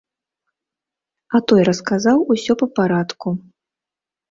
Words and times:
А 1.35 1.43
той 1.51 1.61
расказаў 1.69 2.25
усё 2.37 2.53
па 2.65 2.71
парадку. 2.81 3.27